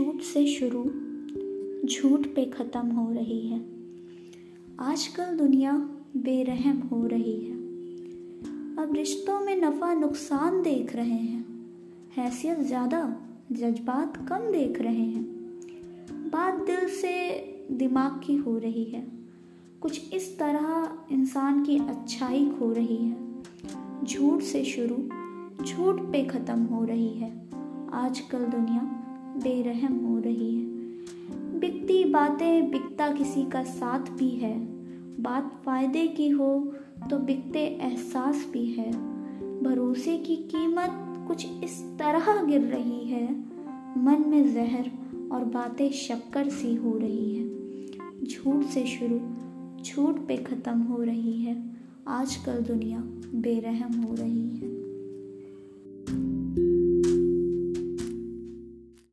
[0.00, 0.84] से शुरू
[1.88, 3.58] झूठ पे ख़त्म हो रही है।
[4.80, 5.72] आजकल दुनिया
[6.16, 7.52] बेरहम हो रही है।
[8.76, 11.44] अब रिश्तों में नफ़ा नुकसान देख रहे हैं।
[12.16, 13.16] हैसियत ज़्यादा,
[13.52, 15.24] जज्बात कम देख रहे हैं।
[16.32, 17.30] बात दिल से
[17.70, 19.06] दिमाग की हो रही है।
[19.80, 23.42] कुछ इस तरह इंसान की अच्छाई खो रही है।
[24.04, 24.96] झूठ से शुरू,
[25.64, 27.48] झूठ पे ख़त्म हो रही है।
[27.92, 29.01] आजकल दुनिया
[29.36, 30.66] बेरहम हो रही है।
[31.60, 34.58] बिकती बातें बिकता किसी का साथ भी है।
[35.22, 36.72] बात फ़ायदे की हो
[37.10, 38.92] तो बिकते एहसास भी है।
[39.62, 40.90] भरोसे की कीमत
[41.28, 43.32] कुछ इस तरह गिर रही है।
[43.98, 44.90] मन में जहर
[45.32, 47.48] और बातें शक्कर सी हो रही है।
[48.24, 49.20] झूठ से शुरू,
[49.82, 51.70] झूठ पे ख़त्म हो रही है।
[52.08, 52.98] आजकल दुनिया
[53.34, 54.81] बेरहम हो रही है।